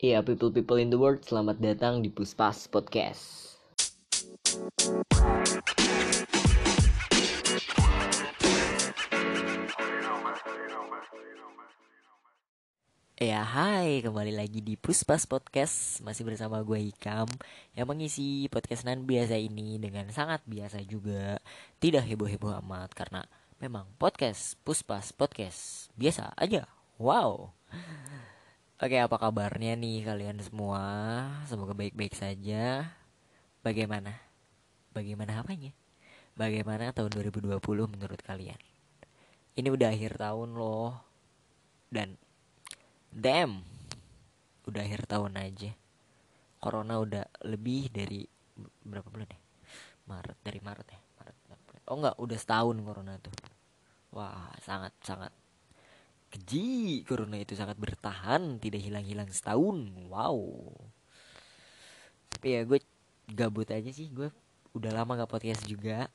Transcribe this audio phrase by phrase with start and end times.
[0.00, 3.52] Iya, people-people in the world, selamat datang di Puspas Podcast.
[13.20, 16.00] Ya, hai, kembali lagi di Puspas Podcast.
[16.00, 17.28] Masih bersama gue Hikam
[17.76, 21.36] Yang mengisi podcastan biasa ini dengan sangat biasa juga.
[21.76, 23.20] Tidak heboh-heboh amat Karena
[23.60, 26.64] memang podcast Puspas Podcast Biasa aja,
[26.96, 27.52] wow
[28.80, 30.80] Oke, apa kabarnya nih kalian semua?
[31.44, 32.88] Semoga baik-baik saja.
[33.60, 34.16] Bagaimana?
[34.96, 35.76] Bagaimana apanya?
[36.32, 37.60] Bagaimana tahun 2020
[37.92, 38.56] menurut kalian?
[39.52, 40.96] Ini udah akhir tahun loh.
[41.92, 42.16] Dan
[43.12, 43.60] damn,
[44.64, 45.76] udah akhir tahun aja.
[46.56, 48.24] Corona udah lebih dari
[48.80, 49.40] berapa bulan ya?
[50.08, 51.00] Maret dari Maret ya.
[51.20, 51.84] Maret, Maret.
[51.84, 53.36] Oh enggak, udah setahun corona tuh.
[54.16, 55.36] Wah, sangat sangat
[56.50, 59.86] keji corona itu sangat bertahan tidak hilang-hilang setahun.
[60.10, 60.66] Wow.
[62.26, 62.82] Tapi ya gue
[63.30, 64.10] gabut aja sih.
[64.10, 64.34] Gue
[64.74, 66.10] udah lama gak podcast juga.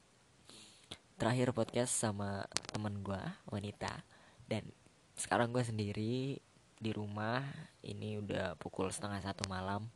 [1.15, 4.03] Terakhir podcast sama teman gue wanita.
[4.43, 4.67] Dan
[5.15, 6.35] sekarang gue sendiri
[6.83, 7.39] di rumah.
[7.79, 9.87] Ini udah pukul setengah satu malam.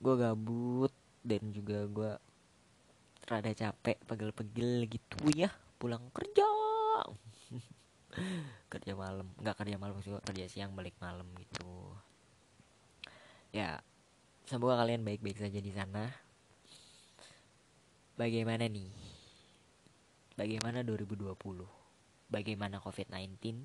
[0.00, 2.12] Gue gabut dan juga gue
[3.28, 5.52] rada capek pegel-pegel gitu ya.
[5.76, 6.48] Pulang kerja
[8.72, 9.26] kerja malam.
[9.40, 11.92] Nggak kerja malam sih kerja siang balik malam gitu.
[13.52, 13.80] Ya
[14.44, 16.12] semoga kalian baik-baik saja di sana.
[18.18, 18.90] Bagaimana nih?
[20.38, 21.34] Bagaimana 2020
[22.28, 23.64] bagaimana covid-19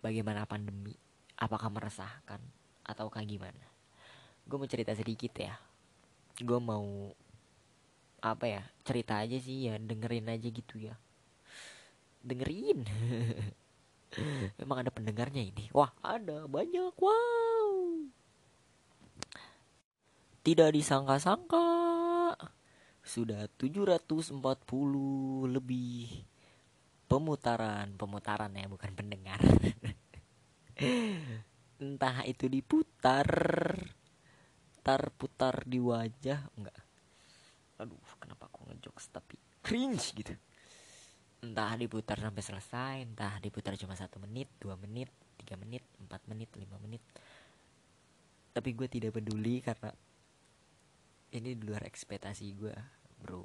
[0.00, 0.94] bagaimana pandemi?
[1.34, 2.38] Apakah meresahkan?
[2.86, 3.66] Ataukah gimana?
[4.46, 5.58] Gue mau cerita sedikit ya.
[6.38, 7.10] Gue mau
[8.24, 9.76] apa ya cerita aja sih ya.
[9.76, 10.94] Dengerin aja gitu ya
[12.24, 12.88] dengerin
[14.60, 15.70] Memang ada pendengarnya ini.
[15.74, 16.94] Wah, ada banyak.
[16.98, 18.06] Wow.
[20.44, 21.66] Tidak disangka-sangka
[23.04, 24.40] sudah 740
[25.50, 26.24] lebih
[27.08, 29.40] pemutaran, pemutaran ya, bukan pendengar.
[31.82, 33.28] Entah itu diputar,
[34.84, 36.80] terputar di wajah enggak.
[37.82, 40.36] Aduh, kenapa aku ngejokes tapi cringe gitu
[41.44, 46.48] entah diputar sampai selesai entah diputar cuma satu menit dua menit tiga menit empat menit
[46.56, 47.04] lima menit.
[48.54, 49.92] Tapi gue tidak peduli karena
[51.34, 52.74] ini di luar ekspektasi gue
[53.20, 53.44] bro.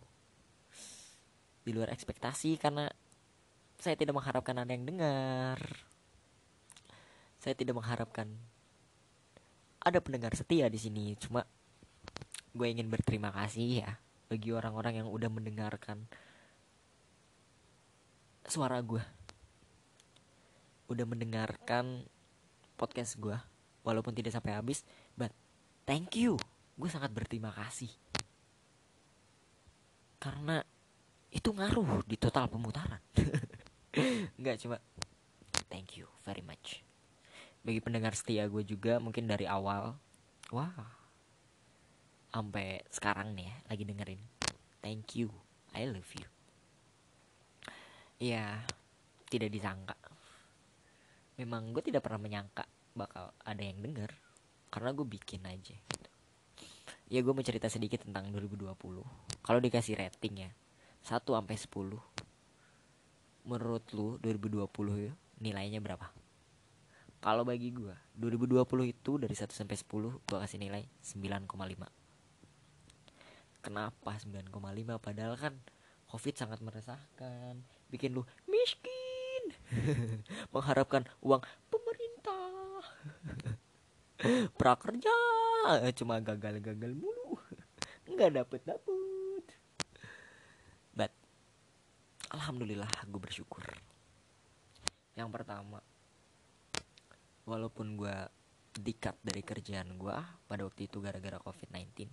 [1.66, 2.88] Di luar ekspektasi karena
[3.76, 5.60] saya tidak mengharapkan ada yang dengar.
[7.40, 8.32] Saya tidak mengharapkan
[9.84, 11.18] ada pendengar setia di sini.
[11.18, 11.44] Cuma
[12.54, 13.92] gue ingin berterima kasih ya
[14.30, 16.06] bagi orang-orang yang udah mendengarkan
[18.50, 19.02] suara gue
[20.90, 22.02] udah mendengarkan
[22.74, 23.38] podcast gue
[23.86, 24.82] walaupun tidak sampai habis
[25.14, 25.30] but
[25.86, 26.34] thank you.
[26.74, 27.92] Gue sangat berterima kasih.
[30.18, 30.66] Karena
[31.30, 33.04] itu ngaruh di total pemutaran.
[34.42, 34.82] Nggak cuma
[35.70, 36.82] thank you very much.
[37.62, 39.94] Bagi pendengar setia gue juga mungkin dari awal
[40.50, 40.74] wah
[42.34, 44.22] sampai sekarang nih ya lagi dengerin.
[44.82, 45.30] Thank you.
[45.70, 46.39] I love you
[48.20, 48.60] ya
[49.32, 49.96] tidak disangka.
[51.40, 54.12] Memang gue tidak pernah menyangka bakal ada yang denger
[54.70, 55.74] karena gue bikin aja.
[55.74, 56.10] Gitu.
[57.10, 58.70] ya gue mau cerita sedikit tentang 2020
[59.42, 60.52] kalau dikasih rating ya
[61.10, 61.98] 1 sampai 10
[63.50, 66.06] menurut lu 2020 ya nilainya berapa?
[67.20, 71.50] Kalau bagi gue 2020 itu dari 1 sampai 10 gue kasih nilai 9,5
[73.66, 74.54] kenapa 9,5
[75.02, 75.58] padahal kan
[76.08, 79.44] covid sangat meresahkan bikin lu miskin.
[80.54, 82.86] Mengharapkan uang pemerintah.
[84.60, 85.16] Prakerja.
[85.98, 87.38] Cuma gagal-gagal mulu.
[88.14, 89.00] Nggak dapet dapet
[90.94, 91.12] but
[92.36, 93.64] alhamdulillah gue bersyukur.
[95.16, 95.80] Yang pertama
[97.48, 98.16] walaupun gue
[98.76, 102.06] dikat dari kerjaan gue pada waktu itu gara-gara covid-19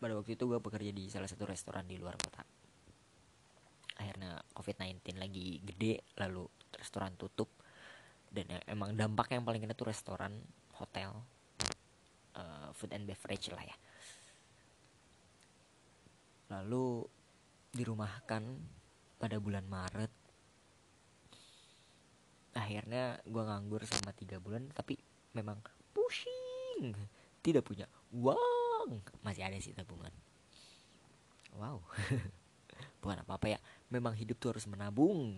[0.00, 2.40] pada waktu itu gue bekerja di salah satu restoran di luar kota
[4.60, 6.44] covid-19 lagi gede lalu
[6.76, 7.48] restoran tutup
[8.30, 10.30] dan ya, emang dampak yang paling kena tuh restoran
[10.78, 11.10] hotel
[12.38, 13.76] uh, food and beverage lah ya.
[16.54, 17.02] Lalu
[17.74, 18.42] dirumahkan
[19.18, 20.12] pada bulan Maret.
[22.54, 24.94] Akhirnya gue nganggur selama tiga bulan tapi
[25.34, 25.58] memang
[25.90, 26.94] pusing.
[27.42, 29.02] Tidak punya uang.
[29.26, 30.14] Masih ada sih tabungan.
[31.58, 31.82] Wow
[33.00, 33.58] bukan apa apa ya.
[33.88, 35.34] Memang hidup tuh harus menabung.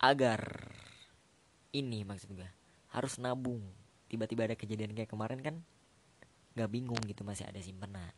[0.00, 0.40] Agar
[1.74, 2.48] ini maksud gue
[2.94, 3.62] harus nabung.
[4.10, 5.56] Tiba-tiba ada kejadian kayak kemarin kan
[6.50, 8.10] nggak bingung gitu masih ada simpenan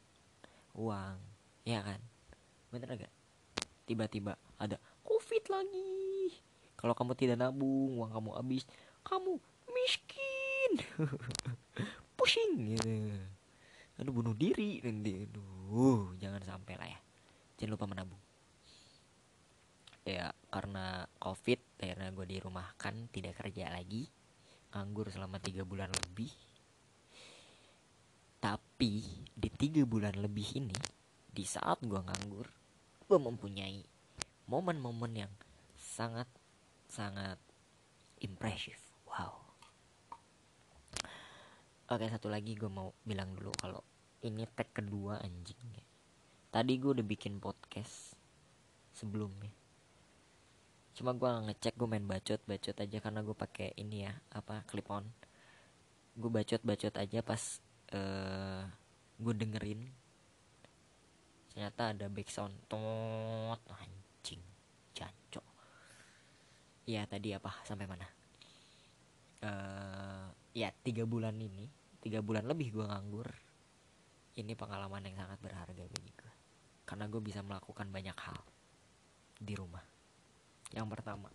[0.73, 1.21] uang
[1.69, 2.01] ya kan?
[2.73, 3.13] Bener gak
[3.85, 6.33] tiba-tiba ada covid lagi.
[6.81, 8.65] Kalau kamu tidak nabung uang kamu habis
[9.05, 9.37] kamu
[9.69, 10.73] miskin.
[12.17, 12.89] Pusing gitu.
[14.01, 15.29] Aduh bunuh diri nanti.
[15.29, 17.02] Aduh jangan sampai lah ya
[17.63, 18.19] jangan lupa menabung.
[20.03, 24.11] Ya karena covid karena gue dirumahkan tidak kerja lagi
[24.75, 26.35] nganggur selama tiga bulan lebih.
[28.43, 30.75] Tapi di tiga bulan lebih ini
[31.31, 32.51] di saat gue nganggur
[33.07, 33.87] gue mempunyai
[34.51, 35.33] momen-momen yang
[35.79, 36.27] sangat
[36.91, 37.39] sangat
[38.19, 38.75] impresif.
[39.07, 39.39] Wow.
[41.95, 43.87] Oke satu lagi gue mau bilang dulu kalau
[44.27, 45.92] ini tag kedua anjing
[46.53, 48.13] tadi gue udah bikin podcast
[48.93, 49.49] sebelumnya.
[50.93, 54.85] Cuma gue ngecek gue main bacot bacot aja karena gue pakai ini ya apa clip
[54.93, 55.09] on.
[56.13, 57.41] Gue bacot bacot aja pas
[57.97, 58.69] uh,
[59.17, 59.81] gue dengerin.
[61.49, 64.45] Ternyata ada back sound tot anjing
[64.93, 65.47] jancok.
[66.85, 67.65] Ya tadi apa?
[67.65, 68.05] Sampai mana?
[69.41, 71.67] Uh, ya tiga bulan ini
[72.05, 73.33] tiga bulan lebih gue nganggur.
[74.37, 76.22] Ini pengalaman yang sangat berharga bagi gue
[76.93, 78.37] karena gue bisa melakukan banyak hal
[79.41, 79.81] di rumah.
[80.77, 81.33] Yang pertama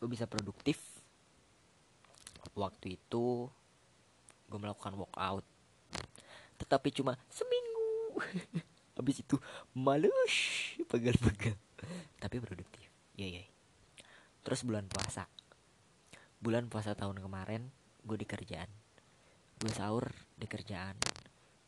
[0.00, 0.80] gue bisa produktif.
[2.56, 3.44] Waktu itu
[4.48, 5.44] gue melakukan walkout
[6.64, 8.24] tetapi cuma seminggu.
[8.96, 9.36] Habis itu
[9.76, 10.32] males
[10.88, 11.60] pegal-pegal.
[12.24, 12.88] Tapi produktif.
[13.20, 13.44] Ya ya
[14.40, 15.28] terus bulan puasa.
[16.40, 17.68] Bulan puasa tahun kemarin
[18.00, 18.72] gue di kerjaan.
[19.60, 20.08] Gue sahur
[20.40, 20.96] di kerjaan.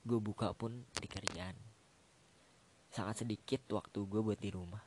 [0.00, 1.73] Gue buka pun di kerjaan
[2.94, 4.78] sangat sedikit waktu gue buat di rumah.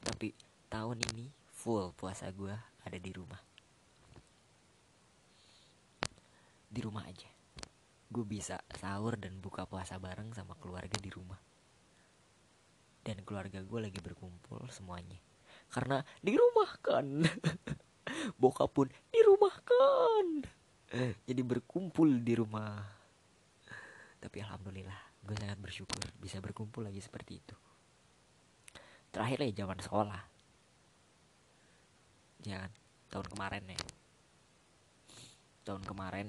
[0.00, 0.32] Tapi
[0.72, 3.36] tahun ini full puasa gue ada di rumah.
[6.72, 7.28] Di rumah aja.
[8.08, 11.36] Gue bisa sahur dan buka puasa bareng sama keluarga di rumah.
[13.04, 15.20] Dan keluarga gue lagi berkumpul semuanya.
[15.68, 17.20] Karena di rumah kan
[18.40, 20.48] bokap pun di rumah kan
[21.28, 22.80] jadi berkumpul di rumah.
[24.20, 27.56] Tapi alhamdulillah gue sangat bersyukur bisa berkumpul lagi seperti itu.
[29.14, 30.22] Terakhir ya zaman sekolah.
[32.42, 32.70] Jangan
[33.12, 33.80] tahun kemarin ya.
[35.62, 36.28] Tahun kemarin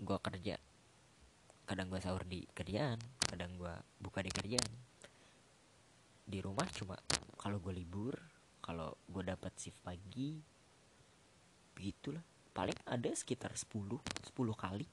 [0.00, 0.56] gue kerja.
[1.66, 2.96] Kadang gue sahur di kerjaan
[3.26, 4.72] kadang gue buka di kerjaan.
[6.24, 6.96] Di rumah cuma
[7.36, 8.16] kalau gue libur
[8.64, 10.40] kalau gue dapat shift pagi
[11.76, 12.24] begitulah.
[12.56, 14.00] Paling ada sekitar 10 10
[14.56, 14.88] kali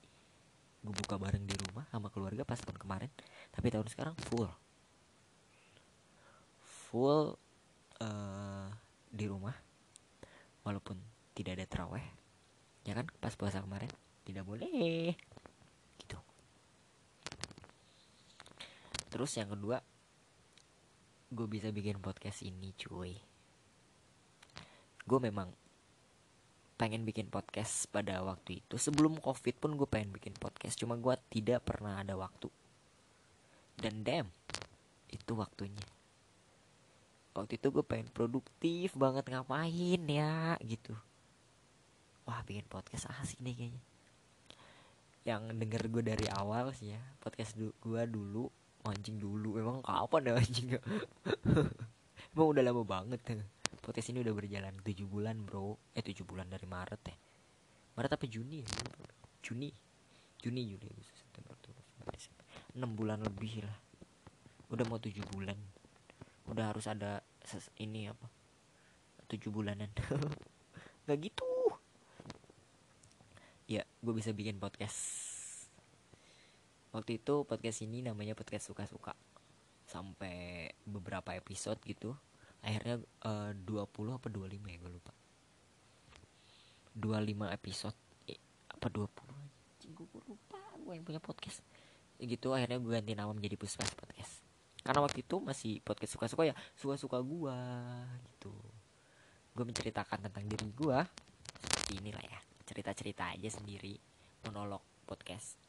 [0.83, 3.11] gue buka bareng di rumah sama keluarga pas tahun kemarin.
[3.55, 4.51] Tapi tahun sekarang full.
[6.91, 7.39] Full
[8.03, 8.67] uh,
[9.07, 9.55] di rumah.
[10.67, 10.99] Walaupun
[11.31, 12.05] tidak ada teraweh
[12.83, 13.07] ya kan?
[13.23, 13.89] Pas puasa kemarin.
[14.27, 15.15] Tidak boleh.
[15.99, 16.19] Gitu.
[19.07, 19.79] Terus yang kedua
[21.33, 23.17] gue bisa bikin podcast ini cuy.
[25.03, 25.62] Gue memang
[26.75, 28.75] pengen bikin podcast pada waktu itu.
[28.77, 32.49] Sebelum covid pun gue pengen bikin podcast cuma gue tidak pernah ada waktu.
[33.77, 34.29] Dan damn
[35.09, 35.85] itu waktunya.
[37.33, 40.93] Waktu itu gue pengen produktif banget ngapain ya gitu.
[42.25, 43.83] Wah bikin podcast asik nih kayaknya.
[45.23, 48.49] Yang denger gue dari awal sih ya podcast du gue dulu
[48.85, 49.57] anjing dulu.
[49.57, 50.67] Emang kapan ya anjing
[52.33, 53.45] emang udah lama banget ya.
[53.83, 55.75] Podcast ini udah berjalan tujuh bulan bro.
[55.91, 57.15] Eh tujuh bulan dari Maret ya.
[57.99, 58.69] Maret apa Juni ya?
[59.43, 59.67] Juni.
[60.39, 61.51] Juni Juli September
[62.73, 63.77] enam bulan lebih lah.
[64.71, 65.59] Udah mau tujuh bulan.
[66.47, 67.21] Udah harus ada
[67.77, 68.27] ini apa?
[69.29, 69.91] Tujuh bulanan.
[71.05, 71.47] Nggak gitu.
[73.67, 74.99] Ya gue bisa bikin podcast.
[76.95, 79.13] Waktu itu podcast ini namanya podcast suka-suka.
[79.85, 82.17] Sampai beberapa episode gitu
[82.63, 85.11] akhirnya eh, uh, 20 apa 25 ya gue lupa.
[86.95, 87.97] 25 episode
[88.31, 88.39] eh,
[88.71, 89.43] apa 20
[89.83, 91.59] anjing gue lupa gue yang punya podcast.
[92.15, 94.39] Gitu akhirnya gue ganti nama menjadi Puspas Podcast.
[94.79, 97.57] Karena waktu itu masih podcast suka-suka ya suka-suka gue
[98.31, 98.55] gitu.
[99.51, 100.97] Gue menceritakan tentang diri gue
[101.59, 103.99] seperti inilah ya cerita-cerita aja sendiri
[104.47, 105.59] monolog podcast.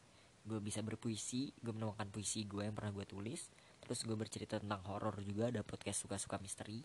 [0.46, 3.50] Gue bisa berpuisi gue menemukan puisi gue yang pernah gue tulis
[3.84, 6.80] terus gue bercerita tentang horor juga ada podcast suka-suka misteri.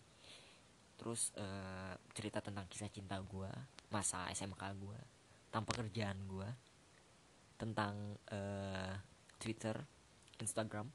[1.00, 3.48] Terus uh, cerita tentang kisah cinta gue
[3.88, 5.00] masa SMK gue
[5.48, 6.48] tanpa kerjaan gue
[7.56, 8.94] tentang uh,
[9.40, 9.80] Twitter
[10.40, 10.86] Instagram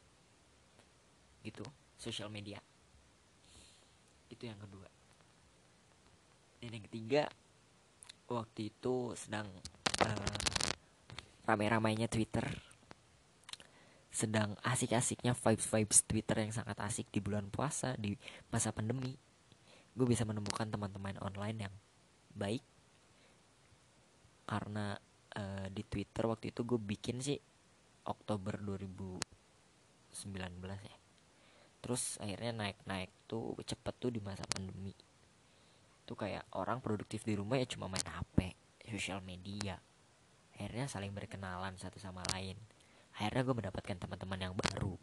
[1.42, 1.66] gitu
[1.98, 2.62] sosial media.
[4.30, 4.86] Itu yang kedua.
[6.62, 7.30] Dan yang ketiga
[8.30, 9.46] waktu itu sedang
[10.06, 10.38] uh,
[11.46, 12.75] ramai-ramainya Twitter
[14.16, 18.16] sedang asik-asiknya vibes-vibes Twitter yang sangat asik di bulan puasa di
[18.48, 19.12] masa pandemi.
[19.92, 21.76] Gue bisa menemukan teman-teman online yang
[22.32, 22.64] baik.
[24.48, 24.96] Karena
[25.36, 27.36] uh, di Twitter waktu itu gue bikin sih
[28.08, 29.20] Oktober 2019
[30.64, 30.96] ya.
[31.84, 34.96] Terus akhirnya naik-naik tuh cepet tuh di masa pandemi.
[36.08, 38.56] Tuh kayak orang produktif di rumah ya cuma main HP
[38.96, 39.76] sosial media.
[40.56, 42.56] Akhirnya saling berkenalan satu sama lain
[43.16, 44.96] akhirnya gue mendapatkan teman-teman yang baru.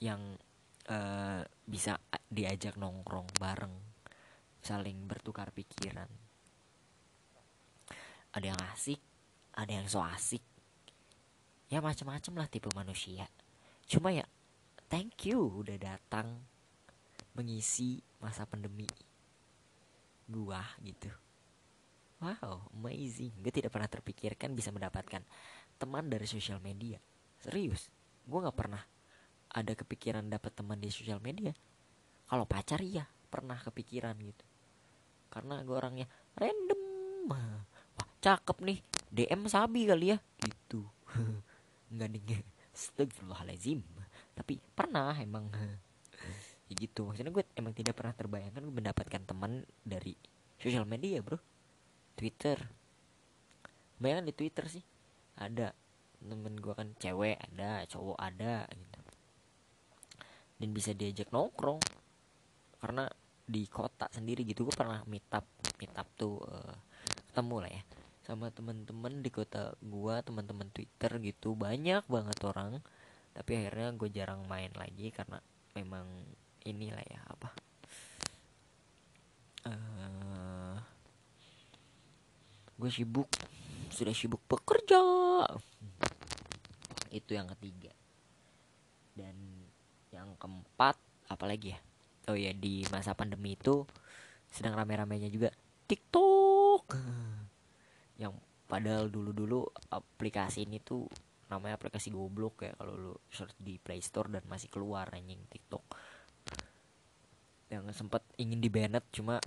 [0.00, 0.20] Yang
[0.88, 1.98] uh, bisa
[2.30, 3.74] diajak nongkrong bareng.
[4.62, 6.08] Saling bertukar pikiran.
[8.30, 9.00] Ada yang asik
[9.60, 10.42] ada yang so asik.
[11.70, 13.28] Ya macam-macam lah tipe manusia.
[13.86, 14.26] Cuma ya
[14.90, 16.40] thank you udah datang
[17.34, 18.88] mengisi masa pandemi
[20.26, 21.10] gua gitu.
[22.24, 23.32] Wow amazing.
[23.44, 25.22] Gue tidak pernah terpikirkan bisa mendapatkan
[25.80, 27.00] teman dari sosial media.
[27.40, 27.88] Serius
[28.28, 28.82] gue nggak pernah
[29.50, 31.50] ada kepikiran dapat teman di sosial media.
[32.28, 34.44] Kalau pacar iya pernah kepikiran gitu.
[35.32, 36.06] Karena gue orangnya
[36.36, 36.80] random.
[37.32, 37.64] Wah
[38.20, 40.84] cakep nih DM sabi kali ya gitu.
[41.96, 42.22] Nggak nih
[42.76, 43.80] Astagfirullahaladzim.
[44.36, 45.48] Tapi pernah emang.
[46.70, 50.14] Ya gitu maksudnya gue emang tidak pernah terbayangkan gue mendapatkan teman dari
[50.60, 51.40] sosial media bro.
[52.14, 52.60] Twitter.
[53.98, 54.84] Bayangkan di Twitter sih
[55.40, 55.72] ada
[56.20, 59.00] temen gue kan cewek ada cowok ada gitu.
[60.60, 61.80] Dan bisa diajak nongkrong
[62.80, 63.08] karena
[63.48, 65.42] di kota sendiri gitu gue pernah meet up
[65.80, 66.76] meet up tuh uh,
[67.32, 67.82] ketemu lah ya
[68.22, 72.78] sama temen-temen di kota gue teman-teman Twitter gitu banyak banget orang.
[73.34, 75.40] Tapi akhirnya gue jarang main lagi karena
[75.74, 76.06] memang
[76.66, 77.48] inilah ya apa
[79.66, 80.76] uh,
[82.80, 83.28] gue sibuk
[83.90, 85.02] sudah sibuk bekerja.
[87.10, 87.90] Itu yang ketiga.
[89.14, 89.66] Dan
[90.14, 90.96] yang keempat
[91.30, 91.78] apalagi ya?
[92.30, 93.84] Oh ya di masa pandemi itu
[94.50, 95.50] sedang rame-ramenya juga
[95.90, 96.94] TikTok.
[98.18, 98.38] Yang
[98.70, 101.10] padahal dulu-dulu aplikasi ini tuh
[101.50, 105.82] namanya aplikasi goblok ya kalau lu search di Play Store dan masih keluar anjing TikTok.
[107.70, 109.42] Yang sempat ingin di banned cuma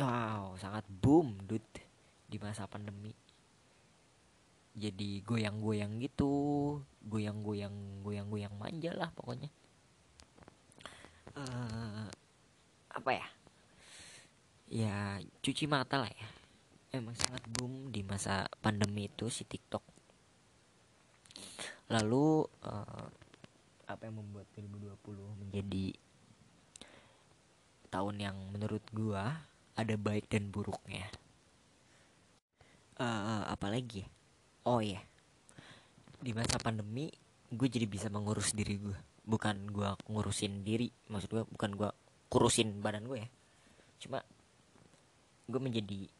[0.00, 1.80] wow sangat boom dude
[2.24, 3.12] di masa pandemi
[4.74, 6.34] jadi goyang-goyang gitu
[7.06, 9.46] goyang-goyang goyang-goyang manja lah pokoknya.
[11.34, 12.10] Uh,
[12.90, 13.26] apa ya?
[14.66, 14.96] Ya
[15.38, 16.28] cuci mata lah ya.
[16.90, 19.82] Emang sangat boom di masa pandemi itu si TikTok.
[21.94, 23.06] Lalu uh,
[23.86, 25.86] apa yang membuat 2020 menjadi
[27.94, 29.46] tahun yang menurut gua
[29.78, 31.06] ada baik dan buruknya?
[32.94, 34.06] Uh, apalagi
[34.64, 35.00] oh ya
[36.24, 37.12] di masa pandemi
[37.52, 41.90] gue jadi bisa mengurus diri gue bukan gue ngurusin diri maksud gue bukan gue
[42.34, 43.28] kurusin badan gue ya.
[44.02, 44.18] Cuma
[45.46, 46.10] gue menjadi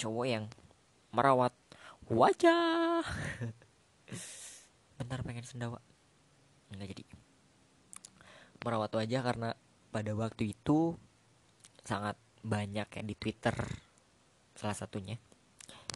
[0.00, 0.44] cowok yang
[1.12, 1.52] merawat
[2.08, 3.04] wajah.
[4.96, 5.76] Bentar pengen sendawa.
[6.72, 7.04] Nggak jadi.
[8.64, 9.50] Merawat wajah karena
[9.92, 10.96] pada waktu itu
[11.84, 13.52] sangat banyak ya di Twitter
[14.56, 15.20] salah satunya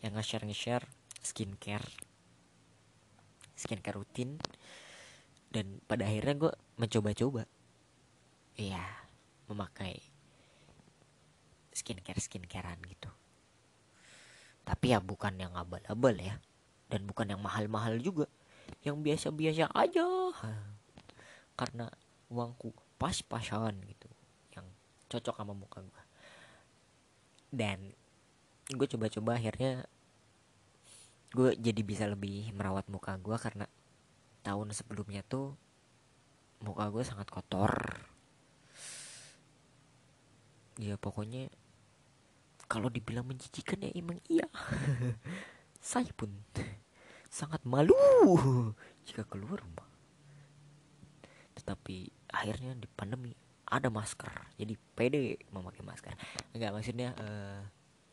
[0.05, 0.87] yang nge-share nge-share
[1.27, 1.91] skincare
[3.59, 4.39] skincare rutin.
[5.51, 7.51] Dan pada akhirnya gue mencoba-coba.
[8.55, 8.85] Iya
[9.51, 9.99] memakai
[11.75, 13.11] skincare skincarean gitu.
[14.67, 16.39] Tapi ya bukan yang abal-abal ya.
[16.87, 18.31] Dan bukan yang mahal-mahal juga.
[18.87, 20.07] Yang biasa-biasa aja.
[21.59, 21.91] Karena
[22.31, 22.71] uangku
[23.03, 24.09] pas-pasan gitu.
[24.55, 24.67] Yang
[25.11, 26.07] cocok sama muka gue
[27.57, 27.95] dan
[28.69, 29.87] gue coba-coba akhirnya
[31.37, 33.69] gue jadi bisa lebih merawat muka gue karena
[34.41, 35.53] tahun sebelumnya tuh
[36.65, 38.01] muka gue sangat kotor
[40.81, 41.53] ya pokoknya
[42.65, 44.49] kalau dibilang menjijikan ya emang iya
[45.93, 46.33] saya pun
[47.37, 47.93] sangat malu
[49.05, 49.85] jika keluar rumah.
[51.53, 56.17] Tetapi akhirnya di pandemi ada masker, jadi pede memakai masker.
[56.55, 57.61] Enggak maksudnya uh,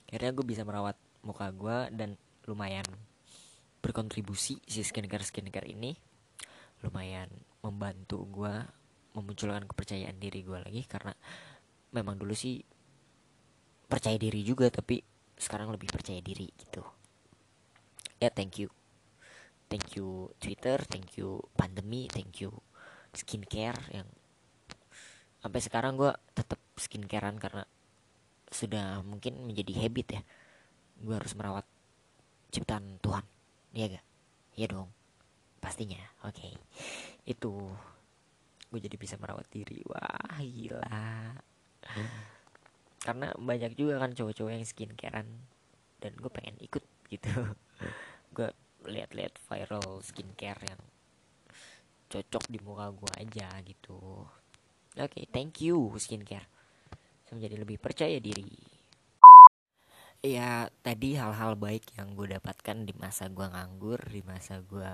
[0.09, 2.83] akhirnya gue bisa merawat muka gue dan lumayan
[3.83, 5.91] berkontribusi si skincare skincare ini
[6.87, 7.27] lumayan
[7.59, 8.55] membantu gue
[9.19, 11.11] memunculkan kepercayaan diri gue lagi karena
[11.91, 12.63] memang dulu sih
[13.85, 15.03] percaya diri juga tapi
[15.35, 16.81] sekarang lebih percaya diri gitu.
[18.23, 18.71] Ya thank you.
[19.67, 22.55] Thank you Twitter thank you pandemi thank you
[23.11, 24.07] skincare yang
[25.43, 27.67] sampai sekarang gue tetap skincarean karena
[28.47, 30.21] sudah mungkin menjadi habit ya.
[31.03, 31.67] Gue harus merawat
[32.53, 33.32] ciptaan Tuhan
[33.73, 34.05] iya gak?
[34.53, 34.89] Iya dong.
[35.57, 36.37] Pastinya oke.
[36.37, 36.53] Okay.
[37.23, 37.55] itu
[38.69, 39.81] gue jadi bisa merawat diri.
[39.89, 40.81] Wah gila.
[43.03, 45.27] Karena banyak juga kan cowok-cowok yang skincarean
[45.99, 47.29] dan gue pengen ikut gitu.
[48.35, 48.49] Gue
[48.89, 50.81] lihat-lihat viral skincare yang
[52.09, 54.25] cocok di muka gue aja gitu.
[54.97, 56.49] Oke okay, thank you skincare.
[57.23, 58.72] Saya menjadi lebih percaya diri
[60.23, 64.93] ya tadi hal-hal baik yang gue dapatkan di masa gue nganggur di masa gue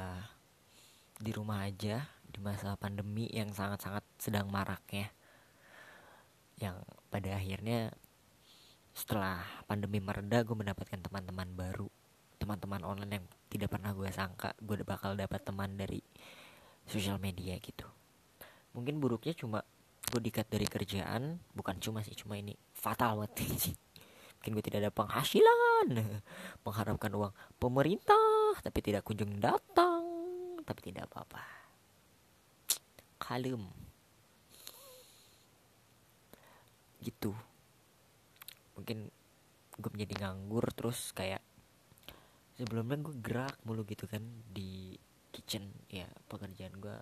[1.21, 5.13] di rumah aja di masa pandemi yang sangat-sangat sedang maraknya
[6.57, 6.81] yang
[7.13, 7.93] pada akhirnya
[8.97, 11.87] setelah pandemi mereda gue mendapatkan teman-teman baru.
[12.35, 16.03] Teman-teman online yang tidak pernah gue sangka gue bakal dapat teman dari
[16.89, 17.87] sosial media gitu.
[18.75, 19.63] Mungkin buruknya cuma
[20.09, 23.77] gue dikat dari kerjaan bukan cuma sih cuma ini fatal banget
[24.39, 25.87] mungkin gue tidak ada penghasilan.
[26.63, 30.07] Mengharapkan uang pemerintah tapi tidak kunjung datang.
[30.63, 31.43] Tapi tidak apa-apa.
[33.19, 33.67] Kalem.
[37.03, 37.35] Gitu.
[38.79, 39.11] Mungkin
[39.75, 41.43] gue menjadi nganggur terus kayak
[42.55, 44.23] sebelumnya gue gerak mulu gitu kan
[44.55, 44.95] di
[45.35, 45.67] kitchen.
[45.91, 46.95] Ya pekerjaan gue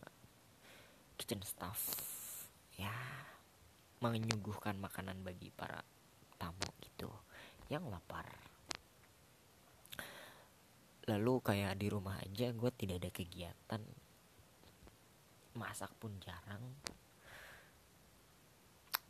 [1.22, 1.78] kitchen staff.
[2.82, 2.98] Ya
[4.02, 5.86] menyuguhkan makanan bagi para
[6.42, 7.10] tamu gitu
[7.68, 8.28] yang lapar.
[11.08, 13.82] Lalu kayak di rumah aja gue tidak ada kegiatan.
[15.56, 16.64] Masak pun jarang.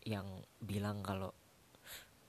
[0.06, 1.34] Yang bilang kalau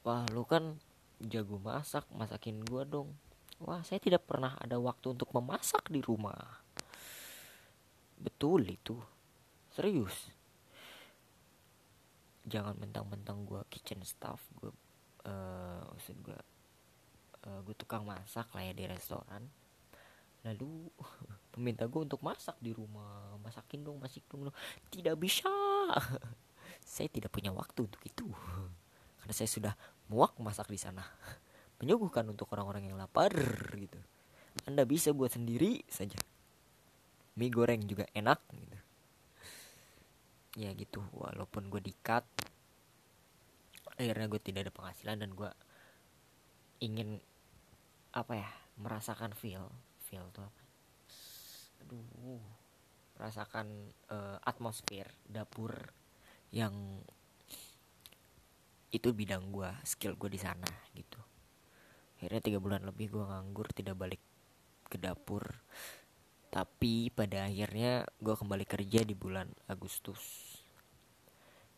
[0.02, 0.80] wah lu kan
[1.20, 3.12] jago masak masakin gua dong.
[3.60, 6.64] Wah saya tidak pernah ada waktu untuk memasak di rumah.
[8.18, 8.96] Betul itu.
[9.74, 10.32] Serius.
[12.48, 14.72] Jangan mentang-mentang gua kitchen staff gua
[15.26, 16.38] uh, maksud gua
[17.48, 19.42] uh, gua tukang masak lah ya di restoran.
[20.46, 20.86] Lalu
[21.58, 23.34] meminta gue untuk masak di rumah.
[23.42, 24.54] Masakin dong masak dong
[24.92, 25.50] tidak bisa.
[26.84, 28.26] Saya tidak punya waktu untuk itu.
[29.18, 29.74] Karena saya sudah
[30.08, 31.04] muak masak di sana.
[31.82, 33.34] Menyuguhkan untuk orang-orang yang lapar
[33.76, 33.98] gitu.
[34.64, 36.16] Anda bisa buat sendiri saja.
[37.36, 38.78] Mie goreng juga enak gitu.
[40.64, 42.24] Ya gitu walaupun gue dikat
[43.98, 45.50] akhirnya gue tidak ada penghasilan dan gue
[46.78, 47.18] ingin
[48.14, 49.66] apa ya merasakan feel
[50.06, 50.62] feel tuh apa?
[51.82, 52.38] Aduh
[53.18, 53.66] merasakan
[54.14, 55.74] uh, atmosfer dapur
[56.54, 57.02] yang
[58.94, 61.18] itu bidang gue skill gue di sana gitu.
[62.18, 64.22] Akhirnya tiga bulan lebih gue nganggur tidak balik
[64.86, 65.44] ke dapur.
[66.48, 70.56] Tapi pada akhirnya gue kembali kerja di bulan Agustus.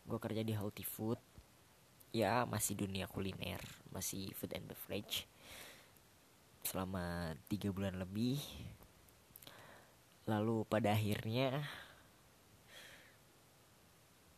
[0.07, 1.19] Gue kerja di healthy food
[2.11, 3.59] ya masih dunia kuliner
[3.91, 5.27] masih food and beverage.
[6.63, 8.39] Selama tiga bulan lebih.
[10.25, 11.59] Lalu pada akhirnya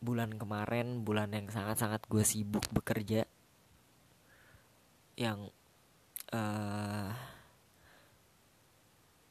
[0.04, 3.24] bulan kemarin bulan yang sangat-sangat gue sibuk bekerja
[5.16, 5.48] yang
[6.34, 7.08] uh,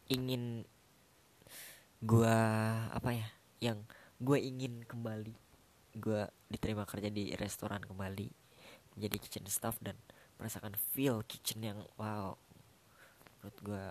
[0.09, 0.65] ingin
[2.01, 2.37] gue
[2.89, 3.27] apa ya
[3.61, 3.85] yang
[4.17, 5.37] gue ingin kembali
[5.93, 8.29] gue diterima kerja di restoran kembali
[8.93, 9.97] menjadi kitchen staff dan
[10.37, 12.37] merasakan feel kitchen yang wow
[13.41, 13.83] menurut gue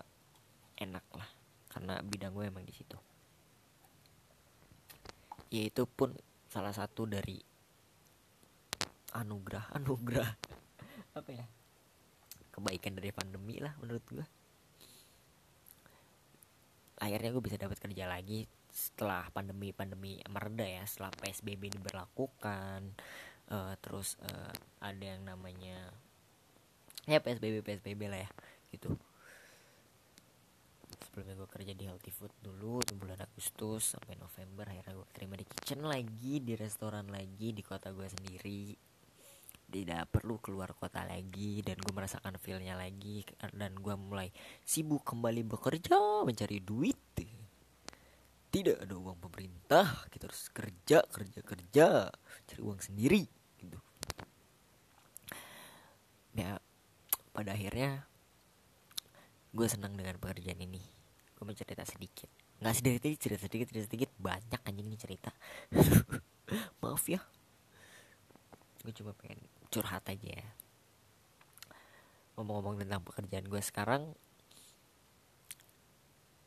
[0.79, 1.29] enak lah
[1.75, 2.97] karena bidang gue emang di situ.
[5.53, 6.15] Yaitu pun
[6.49, 7.41] salah satu dari
[9.13, 10.31] anugerah anugerah
[11.13, 11.45] apa ya
[12.53, 14.27] kebaikan dari pandemi lah menurut gue
[17.01, 22.97] akhirnya gue bisa dapat kerja lagi setelah pandemi pandemi mereda ya setelah psbb diberlakukan
[23.53, 25.93] uh, terus uh, ada yang namanya
[27.05, 28.31] ya psbb psbb lah ya
[28.73, 28.97] gitu.
[31.03, 35.37] Sebelumnya gue kerja di healthy food dulu di bulan Agustus sampai November akhirnya gue terima
[35.37, 38.73] di kitchen lagi di restoran lagi di kota gue sendiri.
[39.73, 44.33] Tidak perlu keluar kota lagi dan gue merasakan feelnya lagi dan gue mulai
[44.65, 46.97] sibuk kembali bekerja mencari duit
[48.53, 51.87] tidak ada uang pemerintah kita harus kerja kerja kerja
[52.45, 53.25] cari uang sendiri
[53.57, 53.81] gitu.
[56.37, 56.61] Ya
[57.33, 58.05] pada akhirnya
[59.57, 60.85] gue senang dengan pekerjaan ini.
[61.33, 62.29] Gue mau cerita sedikit.
[62.61, 64.11] Nggak sedikit cerita sedikit cerita sedikit.
[64.21, 65.33] Banyak anjing nih cerita.
[66.85, 67.25] Maaf ya.
[68.85, 69.41] Gue cuma pengen
[69.73, 70.49] curhat aja ya.
[72.37, 74.13] Ngomong-ngomong tentang pekerjaan gue sekarang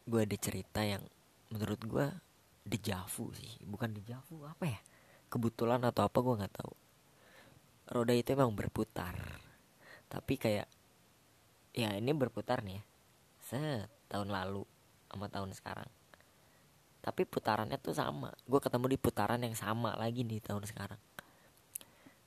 [0.06, 1.02] gue ada cerita yang
[1.50, 2.08] menurut gue
[2.66, 3.62] dejavu sih.
[3.62, 4.80] Bukan dejavu apa ya?
[5.30, 6.74] Kebetulan atau apa gue nggak tahu.
[7.94, 9.14] Roda itu emang berputar.
[10.10, 10.68] Tapi kayak
[11.76, 12.84] ya ini berputar nih ya.
[13.46, 14.66] Set tahun lalu
[15.12, 15.90] sama tahun sekarang.
[17.06, 18.34] Tapi putarannya tuh sama.
[18.50, 20.98] Gue ketemu di putaran yang sama lagi di tahun sekarang.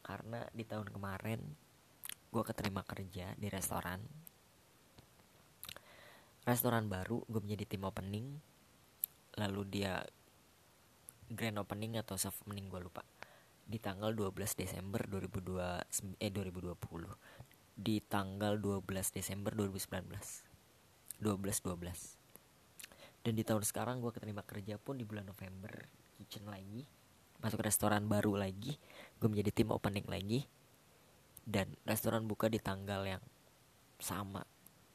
[0.06, 1.42] Karena di tahun kemarin
[2.30, 3.98] gue keterima kerja di restoran.
[6.46, 8.38] Restoran baru gue menjadi tim opening
[9.38, 10.02] lalu dia
[11.30, 13.06] grand opening atau soft opening gue lupa.
[13.68, 16.76] Di tanggal 12 Desember 2002 eh 2020
[17.78, 18.82] di tanggal 12
[19.14, 22.18] Desember 2019 12 12
[23.28, 25.68] dan di tahun sekarang gue keterima kerja pun di bulan November.
[26.16, 26.86] Kitchen lagi.
[27.44, 28.78] Masuk restoran baru lagi.
[29.20, 30.48] Gue menjadi tim opening lagi.
[31.44, 33.22] Dan restoran buka di tanggal yang
[34.00, 34.48] sama.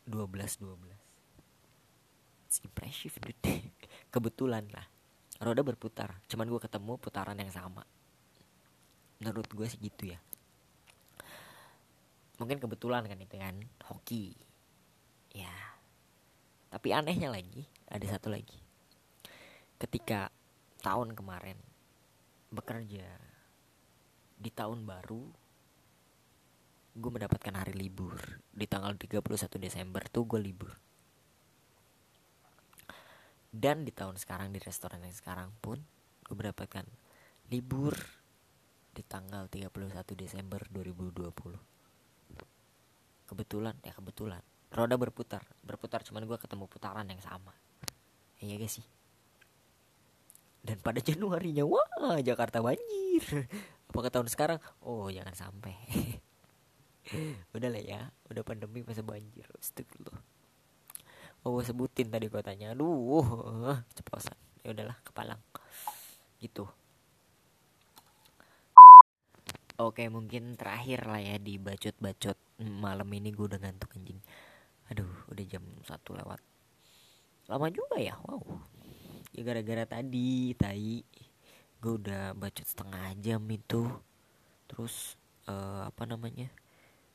[0.10, 0.65] 12 12
[2.49, 3.69] It's impressive dude
[4.13, 4.86] kebetulan lah
[5.41, 7.82] roda berputar cuman gue ketemu putaran yang sama.
[9.17, 10.19] Menurut gue sih gitu ya.
[12.38, 13.58] Mungkin kebetulan kan itu kan
[13.89, 14.38] hoki.
[15.34, 15.73] Ya
[16.69, 18.62] tapi anehnya lagi ada satu lagi.
[19.82, 20.30] Ketika
[20.86, 21.58] tahun kemarin
[22.54, 23.10] bekerja
[24.38, 25.26] di tahun baru
[26.93, 28.21] gue mendapatkan hari libur.
[28.54, 29.26] Di tanggal 31
[29.58, 30.83] Desember tuh gue libur
[33.53, 35.77] dan di tahun sekarang di restoran yang sekarang pun
[36.25, 36.89] gue mendapatkan
[37.53, 37.93] libur
[38.89, 39.69] di tanggal 31
[40.17, 41.29] Desember 2020
[43.29, 44.41] kebetulan ya kebetulan
[44.73, 47.53] roda berputar berputar cuman gue ketemu putaran yang sama.
[48.41, 48.85] Iya gak sih?
[50.65, 53.45] Dan pada Januarinya wah Jakarta banjir.
[53.87, 54.57] Apakah tahun sekarang?
[54.81, 55.77] Oh jangan sampai.
[57.55, 59.61] Udah lah ya udah pandemi masa banjir loh
[61.43, 62.71] oh sebutin tadi kotanya.
[62.71, 64.36] Aduh ceplosan.
[64.63, 65.39] Ya udahlah kepalang.
[66.39, 66.67] Gitu.
[69.79, 74.21] Oke mungkin terakhir lah ya di bacot-bacot malam ini gue udah ngantuk anjing.
[74.88, 76.39] Aduh udah jam satu lewat.
[77.51, 78.15] Lama juga ya?
[78.23, 78.63] Wow.
[79.36, 81.03] Ya gara-gara tadi tai.
[81.84, 83.89] Gue udah bacot setengah jam itu.
[84.71, 85.19] Terus
[85.51, 86.47] uh, apa namanya?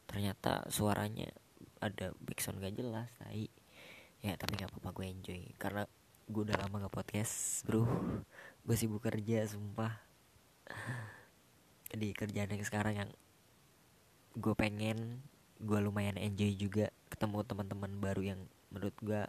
[0.04, 1.30] Ternyata suaranya
[1.78, 3.46] ada backsound gak jelas tai
[4.28, 5.42] Ya tapi gak apa-apa gue enjoy.
[5.56, 5.88] Karena
[6.28, 7.88] gue udah lama gak podcast bro.
[8.60, 10.04] Gue sibuk kerja sumpah.
[11.88, 13.10] Di kerjaan yang sekarang yang
[14.36, 15.24] gue pengen
[15.56, 19.24] gue lumayan enjoy juga ketemu teman-teman baru yang menurut gue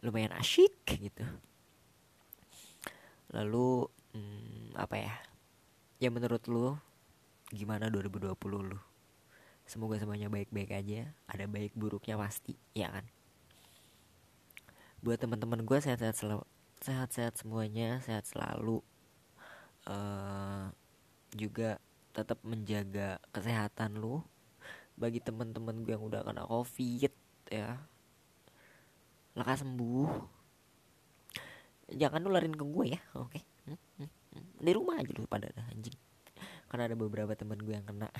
[0.00, 1.28] lumayan asyik gitu.
[3.36, 3.84] Lalu
[4.16, 5.14] hmm, apa ya?
[6.00, 6.72] Ya menurut lu
[7.52, 8.80] gimana 2020 lu?
[9.68, 11.12] Semoga semuanya baik-baik aja.
[11.28, 13.04] Ada baik buruknya pasti ya kan
[15.02, 16.46] buat teman-teman gue sehat-sehat selalu
[16.82, 18.82] sehat-sehat semuanya sehat selalu.
[19.82, 20.70] Uh,
[21.34, 21.78] juga
[22.14, 24.22] tetap menjaga kesehatan lu.
[24.98, 27.14] Bagi teman-teman gue yang udah kena covid
[27.50, 27.78] ya.
[29.38, 30.10] Lekas sembuh.
[31.92, 33.30] Jangan nularin ke gue ya oke?
[33.30, 33.42] Okay?
[33.66, 35.94] Hmm, hmm, di rumah aja lu pada anjing.
[36.70, 38.10] Karena ada beberapa teman gue yang kena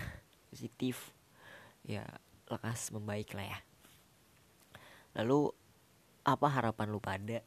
[0.51, 1.14] positif.
[1.83, 2.07] Ya
[2.47, 3.59] lekas membaik lah ya.
[5.18, 5.53] Lalu
[6.22, 7.42] apa harapan lu pada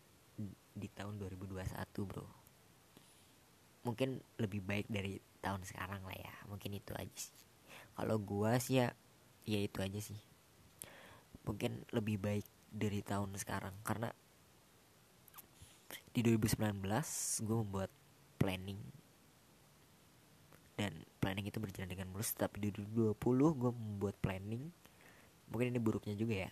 [0.76, 1.64] di tahun 2021
[2.04, 2.28] bro?
[3.88, 6.34] Mungkin lebih baik dari tahun sekarang lah ya.
[6.52, 7.40] Mungkin itu aja sih.
[7.96, 8.92] Kalau gua sih ya
[9.48, 10.20] ya itu aja sih.
[11.48, 13.72] Mungkin lebih baik dari tahun sekarang.
[13.88, 14.12] Karena
[16.12, 16.82] di 2019
[17.46, 17.92] gue membuat
[18.42, 18.82] planning.
[20.76, 20.92] Dan
[21.24, 22.36] planning itu berjalan dengan mulus.
[22.36, 23.16] Tapi di 2020
[23.56, 24.68] gue membuat planning.
[25.54, 26.52] Mungkin ini buruknya juga ya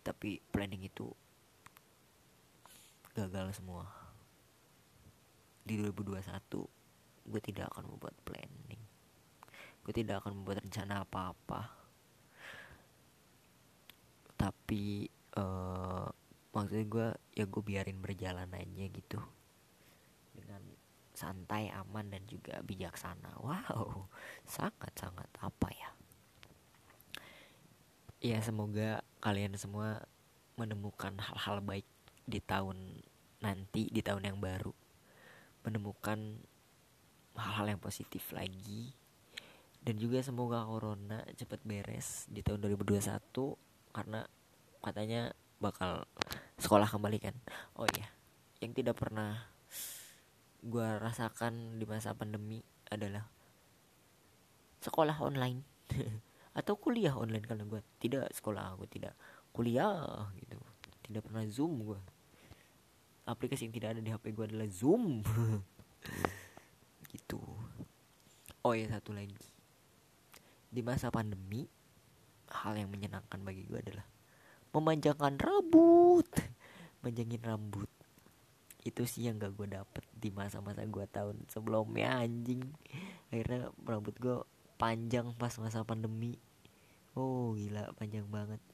[0.00, 1.08] tapi planning itu
[3.12, 3.84] gagal semua.
[5.64, 6.24] Di 2021
[7.30, 8.82] gue tidak akan membuat planning.
[9.84, 11.60] Gue tidak akan membuat rencana apa-apa.
[14.40, 15.04] Tapi
[15.36, 16.08] uh,
[16.56, 19.20] maksudnya gue ya gue biarin berjalan aja gitu.
[20.32, 20.64] Dengan
[21.12, 23.36] santai aman dan juga bijaksana.
[23.44, 24.08] Wow
[24.50, 25.90] sangat sangat apa ya
[28.20, 30.04] ya semoga kalian semua
[30.60, 31.88] menemukan hal-hal baik
[32.28, 33.00] di tahun
[33.40, 34.72] nanti di tahun yang baru.
[35.64, 36.40] Menemukan
[37.36, 38.92] hal-hal yang positif lagi.
[39.80, 43.00] Dan juga semoga corona cepat beres di tahun 2021
[43.96, 44.28] karena
[44.84, 46.04] katanya bakal
[46.60, 47.32] sekolah kembali kan?
[47.80, 48.20] Oh iya
[48.60, 49.40] yang tidak pernah
[50.60, 52.60] gue rasakan di masa pandemi
[52.92, 53.24] adalah
[54.84, 55.64] sekolah online
[56.50, 59.14] atau kuliah online karena gue tidak sekolah gue tidak.
[59.50, 60.58] Kuliah gitu.
[61.06, 62.00] Tidak pernah zoom gue
[63.30, 65.22] aplikasi yang tidak ada di HP gue adalah Zoom.
[67.14, 67.42] Gitu.
[68.66, 69.38] Oh ya satu lagi.
[70.70, 71.66] Di masa pandemi
[72.50, 74.06] hal yang menyenangkan bagi gue adalah
[74.74, 76.26] memanjangkan rambut.
[77.02, 77.90] Manjangin rambut.
[78.80, 82.62] Itu sih yang gak gue dapet di masa-masa gue tahun sebelumnya anjing.
[83.30, 84.38] Akhirnya rambut gue
[84.80, 86.40] panjang pas masa pandemi.
[87.12, 88.64] Oh gila panjang banget.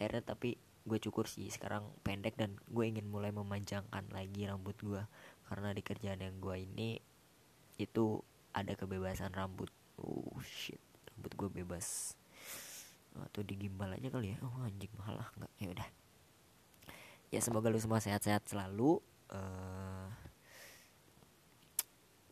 [0.00, 5.00] Akhirnya tapi gue cukur sih sekarang pendek dan gue ingin mulai memanjangkan lagi rambut gue
[5.48, 6.96] karena di kerjaan yang gue ini
[7.76, 8.24] itu
[8.56, 9.68] ada kebebasan rambut.
[10.00, 10.80] Oh shit
[11.12, 12.16] rambut gue bebas.
[13.14, 14.38] Atau digimbal aja kali ya?
[14.40, 15.52] Oh anjing malah nggak.
[15.60, 15.88] Ya udah.
[17.28, 19.02] Ya semoga lu semua sehat-sehat selalu
[19.34, 20.08] uh,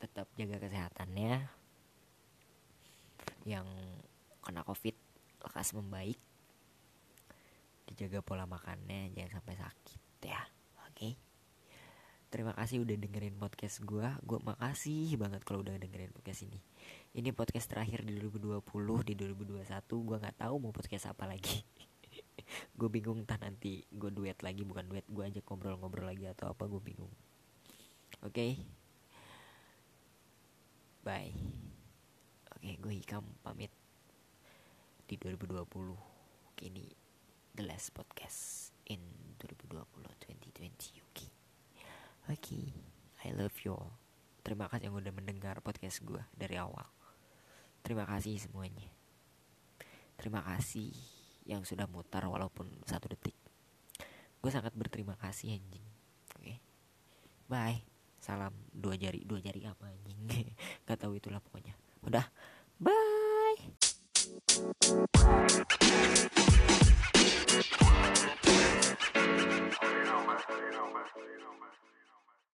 [0.02, 1.61] tetap jaga kesehatannya
[3.46, 3.66] yang
[4.42, 4.94] kena covid
[5.42, 6.18] lekas membaik
[7.90, 10.42] dijaga pola makannya jangan sampai sakit ya
[10.86, 10.94] oke?
[10.94, 11.12] Okay?
[12.32, 16.64] terima kasih udah dengerin podcast gue gue makasih banget kalau udah dengerin podcast ini.
[17.12, 18.64] Ini podcast terakhir di 2020
[19.04, 21.60] di 2021 gue nggak tahu mau podcast apa lagi.
[22.76, 25.04] Gue bingung entah nanti gue duet lagi bukan duet.
[25.08, 27.12] Gue aja ngobrol-ngobrol lagi atau apa gue bingung.
[28.24, 28.32] Oke?
[28.32, 28.52] Okay?
[31.02, 31.71] bye
[32.62, 33.74] oke gue hikam pamit.
[35.02, 35.66] Di 2020
[36.54, 36.86] kini
[37.58, 39.02] the last podcast in
[39.42, 41.26] 2020 2020 oke oke
[42.30, 42.70] okay.
[43.26, 43.98] I love you all.
[44.46, 46.86] Terima kasih yang udah mendengar podcast gue dari awal.
[47.82, 48.86] Terima kasih semuanya.
[50.14, 50.94] Terima kasih
[51.42, 53.34] yang sudah mutar walaupun satu detik.
[54.38, 55.86] Gue sangat berterima kasih anjing.
[56.38, 56.46] Oke.
[56.46, 56.56] Okay.
[57.50, 57.82] bye.
[58.22, 60.30] Salam dua jari dua jari apa anjing?
[60.86, 61.74] Nggak tahu itulah pokoknya
[62.82, 62.92] Bye.